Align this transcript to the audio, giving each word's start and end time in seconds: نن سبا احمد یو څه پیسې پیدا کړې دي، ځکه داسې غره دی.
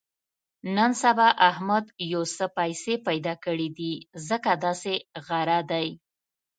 نن 0.75 0.91
سبا 1.03 1.27
احمد 1.49 1.85
یو 2.13 2.23
څه 2.35 2.45
پیسې 2.57 2.93
پیدا 3.07 3.33
کړې 3.45 3.69
دي، 3.77 3.93
ځکه 4.27 4.51
داسې 4.63 4.93
غره 5.27 5.59
دی. 5.71 5.87